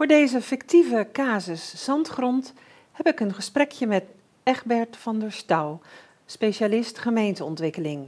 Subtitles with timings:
[0.00, 2.52] Voor deze fictieve casus Zandgrond
[2.92, 4.04] heb ik een gesprekje met
[4.42, 5.80] Egbert van der Stouw,
[6.26, 8.06] specialist gemeenteontwikkeling.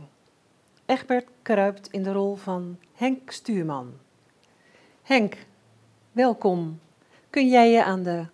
[0.86, 3.93] Egbert kruipt in de rol van Henk Stuurman.
[5.03, 5.36] Henk,
[6.13, 6.81] welkom.
[7.31, 8.27] Kun jij je aan de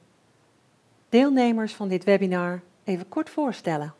[1.09, 3.95] deelnemers van dit webinar even kort voorstellen?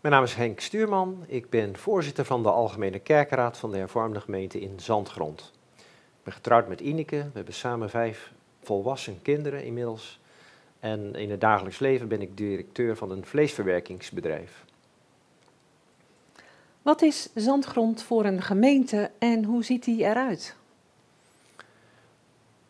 [0.00, 1.24] Mijn naam is Henk Stuurman.
[1.26, 5.52] Ik ben voorzitter van de Algemene Kerkenraad van de Hervormde Gemeente in Zandgrond.
[6.22, 7.16] Ik ben getrouwd met Ineke.
[7.16, 8.32] We hebben samen vijf
[8.62, 10.20] volwassen kinderen inmiddels.
[10.80, 14.64] En in het dagelijks leven ben ik directeur van een vleesverwerkingsbedrijf.
[16.82, 20.56] Wat is Zandgrond voor een gemeente en hoe ziet die eruit?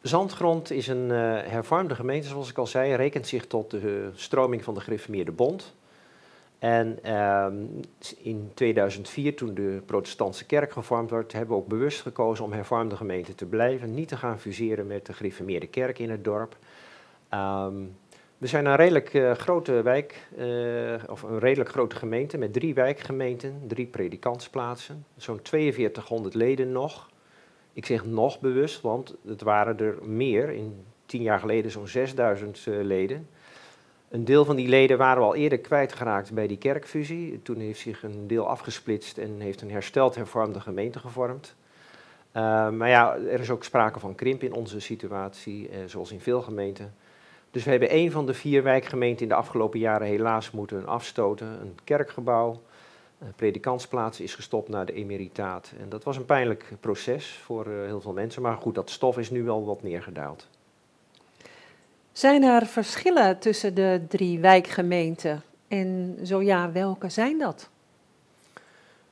[0.02, 1.12] Zandgrond is een uh,
[1.42, 5.74] hervormde gemeente, zoals ik al zei, rekent zich tot de stroming van de gereformeerde bond.
[6.62, 7.46] En uh,
[8.18, 12.96] in 2004, toen de protestantse kerk gevormd werd, hebben we ook bewust gekozen om hervormde
[12.96, 13.94] gemeente te blijven.
[13.94, 16.56] Niet te gaan fuseren met de gereformeerde kerk in het dorp.
[17.34, 17.96] Um,
[18.38, 22.74] we zijn een redelijk uh, grote wijk, uh, of een redelijk grote gemeente met drie
[22.74, 27.10] wijkgemeenten, drie predikantsplaatsen, zo'n 4200 leden nog.
[27.72, 32.66] Ik zeg nog bewust, want het waren er meer, in tien jaar geleden zo'n 6000
[32.66, 33.28] uh, leden.
[34.12, 37.42] Een deel van die leden waren we al eerder kwijtgeraakt bij die kerkfusie.
[37.42, 41.54] Toen heeft zich een deel afgesplitst en heeft een hersteld hervormde gemeente gevormd.
[42.36, 46.20] Uh, maar ja, er is ook sprake van krimp in onze situatie, uh, zoals in
[46.20, 46.94] veel gemeenten.
[47.50, 51.46] Dus we hebben één van de vier wijkgemeenten in de afgelopen jaren helaas moeten afstoten.
[51.46, 52.62] Een kerkgebouw,
[53.18, 55.72] een predikantsplaats is gestopt naar de emeritaat.
[55.80, 58.42] En dat was een pijnlijk proces voor uh, heel veel mensen.
[58.42, 60.48] Maar goed, dat stof is nu wel wat neergedaald.
[62.12, 65.42] Zijn er verschillen tussen de drie wijkgemeenten?
[65.68, 67.70] En zo ja, welke zijn dat?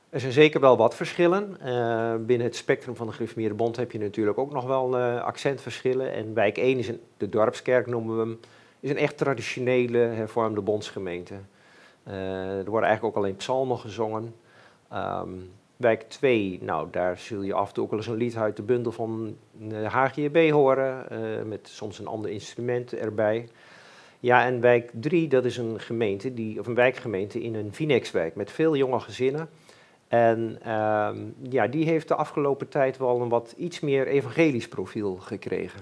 [0.09, 1.57] Er zijn zeker wel wat verschillen.
[1.65, 5.21] Uh, binnen het spectrum van de Griffmeerde Bond heb je natuurlijk ook nog wel uh,
[5.21, 6.13] accentverschillen.
[6.13, 8.39] En wijk 1 is een, de dorpskerk noemen we hem,
[8.79, 11.33] is een echt traditionele hervormde bondsgemeente.
[12.07, 14.35] Uh, er worden eigenlijk ook alleen psalmen gezongen.
[14.93, 15.51] Um,
[15.81, 18.55] wijk 2, nou daar zul je af en toe ook wel eens een lied uit
[18.55, 21.07] de bundel van de HGB horen,
[21.47, 23.47] met soms een ander instrument erbij.
[24.19, 28.35] Ja, en wijk 3, dat is een gemeente, die, of een wijkgemeente in een Vinex-wijk
[28.35, 29.49] met veel jonge gezinnen.
[30.07, 31.09] En uh,
[31.49, 35.81] ja, die heeft de afgelopen tijd wel een wat iets meer evangelisch profiel gekregen.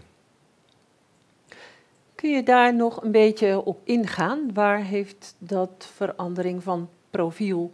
[2.15, 4.53] Kun je daar nog een beetje op ingaan?
[4.53, 7.73] Waar heeft dat verandering van profiel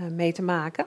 [0.00, 0.86] uh, mee te maken?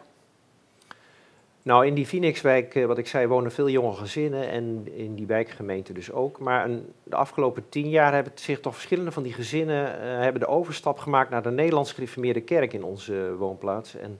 [1.66, 5.26] Nou, in die Phoenixwijk, uh, wat ik zei, wonen veel jonge gezinnen en in die
[5.26, 6.40] wijkgemeente dus ook.
[6.40, 6.70] Maar
[7.04, 10.98] de afgelopen tien jaar hebben zich toch verschillende van die gezinnen uh, hebben de overstap
[10.98, 13.96] gemaakt naar de Nederlands gereformeerde kerk in onze woonplaats.
[13.96, 14.20] En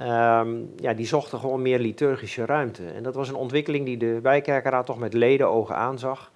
[0.00, 2.82] Um, ja, die zochten gewoon meer liturgische ruimte.
[2.86, 6.32] En dat was een ontwikkeling die de wijkkerkenraad toch met ledenogen aanzag.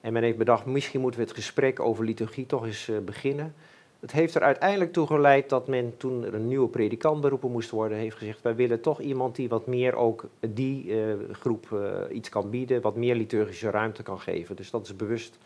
[0.00, 3.54] En men heeft bedacht, misschien moeten we het gesprek over liturgie toch eens beginnen.
[4.00, 7.70] Het heeft er uiteindelijk toe geleid dat men toen er een nieuwe predikant beroepen moest
[7.70, 12.16] worden, heeft gezegd, wij willen toch iemand die wat meer ook die uh, groep uh,
[12.16, 14.56] iets kan bieden, wat meer liturgische ruimte kan geven.
[14.56, 15.38] Dus dat is bewust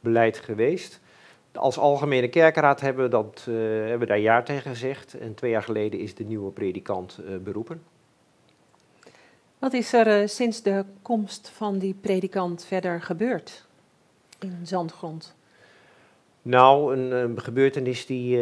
[0.00, 1.00] beleid geweest.
[1.52, 5.18] Als Algemene Kerkenraad hebben we, dat, uh, hebben we daar ja tegen gezegd.
[5.18, 7.82] En twee jaar geleden is de nieuwe predikant beroepen.
[9.58, 13.66] Wat is er sinds de komst van die predikant verder gebeurd
[14.38, 15.34] in Zandgrond?
[16.44, 18.36] Nou, een, gebeurtenis die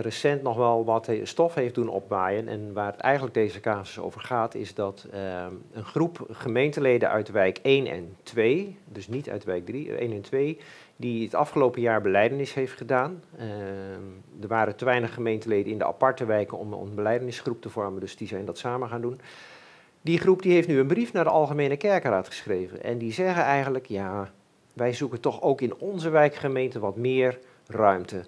[0.00, 2.48] recent nog wel wat stof heeft doen opwaaien.
[2.48, 5.06] En waar het eigenlijk deze casus over gaat, is dat
[5.72, 10.20] een groep gemeenteleden uit wijk 1 en 2, dus niet uit wijk 3, 1 en
[10.20, 10.58] 2,
[10.96, 13.22] die het afgelopen jaar beleidenis heeft gedaan.
[14.40, 18.16] Er waren te weinig gemeenteleden in de aparte wijken om een beleidenisgroep te vormen, dus
[18.16, 19.20] die zijn dat samen gaan doen.
[20.02, 22.82] Die groep die heeft nu een brief naar de Algemene Kerkenraad geschreven.
[22.82, 24.30] En die zeggen eigenlijk, ja,
[24.76, 28.24] wij zoeken toch ook in onze wijkgemeente wat meer ruimte.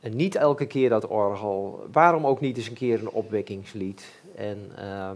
[0.00, 1.86] En niet elke keer dat orgel.
[1.92, 4.20] Waarom ook niet eens een keer een opwekkingslied?
[4.34, 4.70] En...
[4.78, 5.10] Uh,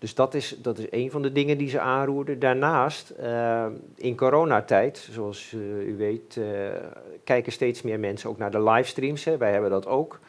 [0.00, 2.38] dus dat is, dat is een van de dingen die ze aanroerden.
[2.38, 3.66] Daarnaast, uh,
[3.96, 6.68] in coronatijd, zoals uh, u weet, uh,
[7.24, 9.24] kijken steeds meer mensen ook naar de livestreams.
[9.24, 9.36] Hè.
[9.36, 10.20] Wij hebben dat ook.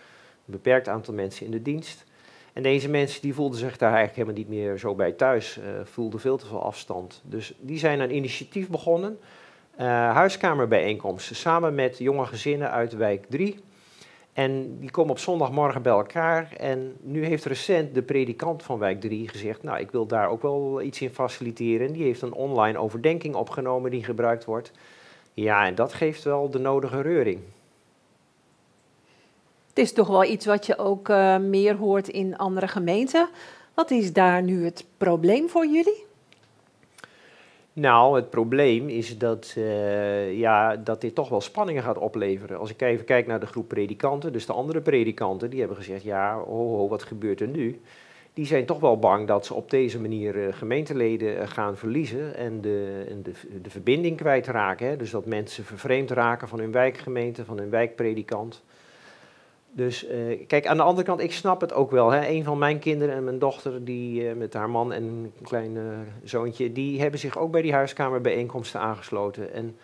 [0.46, 2.06] Een beperkt aantal mensen in de dienst.
[2.54, 5.60] En deze mensen die voelden zich daar eigenlijk helemaal niet meer zo bij thuis.
[5.84, 7.22] voelden veel te veel afstand.
[7.24, 9.20] Dus die zijn een initiatief begonnen.
[10.14, 13.60] huiskamerbijeenkomsten samen met jonge gezinnen uit wijk 3
[14.34, 16.54] en die komen op zondagmorgen bij elkaar.
[16.58, 20.42] En nu heeft recent de predikant van wijk 3 gezegd: Nou, ik wil daar ook
[20.42, 21.88] wel iets in faciliteren.
[21.88, 24.72] En die heeft een online overdenking opgenomen die gebruikt wordt.
[25.34, 27.40] Ja, en dat geeft wel de nodige reuring.
[29.82, 33.30] Is toch wel iets wat je ook uh, meer hoort in andere gemeenten.
[33.74, 36.06] Wat is daar nu het probleem voor jullie?
[37.74, 42.60] Nou, het probleem is dat, uh, ja, dat dit toch wel spanningen gaat opleveren.
[42.60, 46.04] Als ik even kijk naar de groep predikanten, dus de andere predikanten, die hebben gezegd,
[46.04, 47.82] ja, ho, ho wat gebeurt er nu?
[48.34, 52.62] Die zijn toch wel bang dat ze op deze manier uh, gemeenteleden gaan verliezen en
[52.62, 53.32] de, en de,
[53.62, 54.88] de verbinding kwijtraken.
[54.88, 54.98] Hè?
[54.98, 58.64] Dus dat mensen vervreemd raken van hun wijkgemeente, van hun wijkpredikant.
[59.74, 62.10] Dus uh, kijk, aan de andere kant, ik snap het ook wel.
[62.10, 62.28] Hè.
[62.28, 65.76] Een van mijn kinderen en mijn dochter, die uh, met haar man en een klein
[65.76, 65.84] uh,
[66.24, 69.54] zoontje, die hebben zich ook bij die huiskamerbijeenkomsten aangesloten.
[69.54, 69.78] En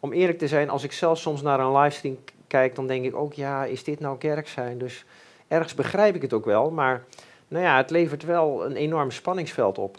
[0.00, 3.16] om eerlijk te zijn, als ik zelf soms naar een livestream kijk, dan denk ik
[3.16, 4.78] ook, ja, is dit nou kerk zijn?
[4.78, 5.04] Dus
[5.48, 7.04] ergens begrijp ik het ook wel, maar
[7.48, 9.98] nou ja, het levert wel een enorm spanningsveld op.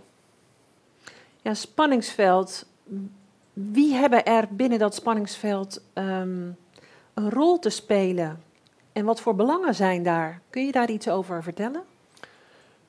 [1.41, 2.65] Ja, spanningsveld.
[3.53, 6.57] Wie hebben er binnen dat spanningsveld um,
[7.13, 8.44] een rol te spelen?
[8.95, 10.42] En wat voor belangen zijn daar?
[10.50, 11.83] Kun je daar iets over vertellen?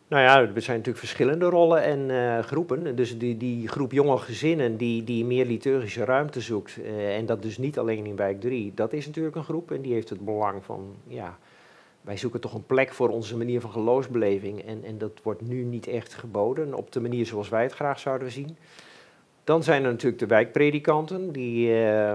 [0.09, 2.97] Nou ja, er zijn natuurlijk verschillende rollen en uh, groepen.
[2.97, 7.43] Dus die, die groep jonge gezinnen die, die meer liturgische ruimte zoekt, uh, en dat
[7.43, 10.25] dus niet alleen in wijk 3, dat is natuurlijk een groep en die heeft het
[10.25, 11.39] belang van, ja,
[12.01, 15.63] wij zoeken toch een plek voor onze manier van geloofsbeleving en, en dat wordt nu
[15.63, 18.57] niet echt geboden op de manier zoals wij het graag zouden zien.
[19.45, 22.15] Dan zijn er natuurlijk de wijkpredikanten, die, uh,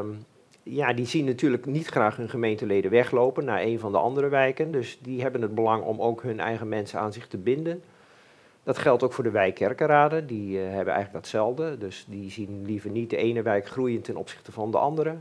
[0.64, 4.72] ja, die zien natuurlijk niet graag hun gemeenteleden weglopen naar een van de andere wijken.
[4.72, 7.84] Dus die hebben het belang om ook hun eigen mensen aan zich te binden.
[8.64, 11.78] Dat geldt ook voor de wijkkerkenraden, die uh, hebben eigenlijk datzelfde.
[11.78, 15.16] Dus die zien liever niet de ene wijk groeien ten opzichte van de andere.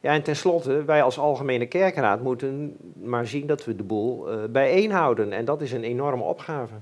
[0.00, 4.44] Ja, en tenslotte, wij als Algemene Kerkenraad moeten maar zien dat we de boel uh,
[4.50, 5.32] bijeenhouden.
[5.32, 6.74] En dat is een enorme opgave.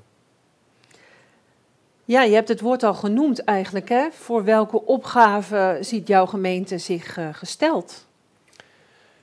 [2.08, 3.88] Ja, je hebt het woord al genoemd eigenlijk.
[3.88, 4.08] Hè?
[4.10, 8.06] Voor welke opgave ziet jouw gemeente zich uh, gesteld?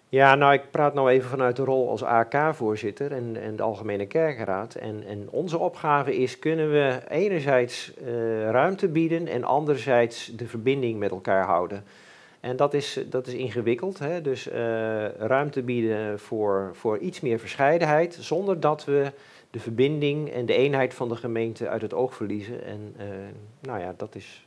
[0.09, 4.06] Ja, nou, ik praat nou even vanuit de rol als AK-voorzitter en, en de Algemene
[4.06, 4.75] Kerkenraad.
[4.75, 11.00] En, en onze opgave is, kunnen we enerzijds uh, ruimte bieden en anderzijds de verbinding
[11.00, 11.83] met elkaar houden.
[12.39, 14.21] En dat is, dat is ingewikkeld, hè?
[14.21, 14.53] dus uh,
[15.07, 19.12] ruimte bieden voor, voor iets meer verscheidenheid, zonder dat we
[19.53, 22.63] de verbinding en de eenheid van de gemeente uit het oog verliezen.
[22.63, 23.05] En uh,
[23.61, 24.45] nou ja, dat is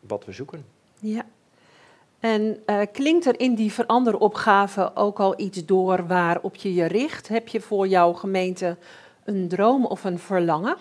[0.00, 0.64] wat we zoeken.
[1.00, 1.26] Ja.
[2.20, 7.28] En uh, klinkt er in die veranderopgave ook al iets door waarop je je richt?
[7.28, 8.76] Heb je voor jouw gemeente
[9.24, 10.76] een droom of een verlangen?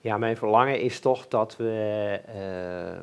[0.00, 3.00] Ja, mijn verlangen is toch dat we, uh,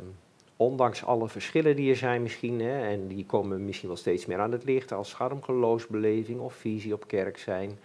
[0.58, 4.40] ondanks alle verschillen die er zijn misschien, hè, en die komen misschien wel steeds meer
[4.40, 7.80] aan het licht als scharmgeloofsbeleving of visie op kerk zijn,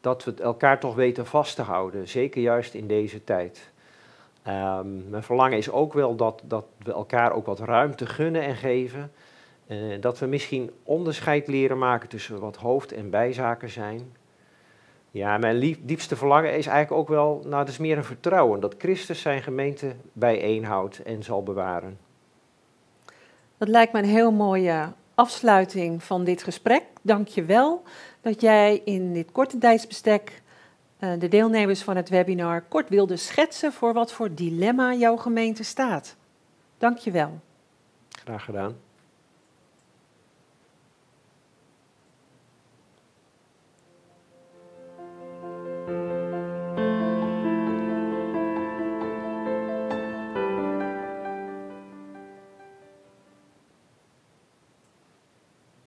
[0.00, 3.70] dat we elkaar toch weten vast te houden, zeker juist in deze tijd.
[4.48, 8.56] Um, mijn verlangen is ook wel dat, dat we elkaar ook wat ruimte gunnen en
[8.56, 9.12] geven.
[9.66, 14.16] Uh, dat we misschien onderscheid leren maken tussen wat hoofd- en bijzaken zijn.
[15.10, 18.60] Ja, mijn lief, diepste verlangen is eigenlijk ook wel, nou, dat is meer een vertrouwen,
[18.60, 21.98] dat Christus zijn gemeente bijeenhoudt en zal bewaren.
[23.58, 26.82] Dat lijkt me een heel mooie afsluiting van dit gesprek.
[27.02, 27.82] Dank je wel
[28.20, 30.42] dat jij in dit korte tijdsbestek
[30.98, 35.62] uh, de deelnemers van het webinar kort wilde schetsen voor wat voor dilemma jouw gemeente
[35.62, 36.16] staat.
[36.78, 37.40] Dank je wel.
[38.08, 38.76] Graag gedaan.